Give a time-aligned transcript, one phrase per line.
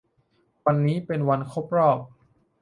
[0.65, 1.99] วันนี้เป็นวันครบรอบ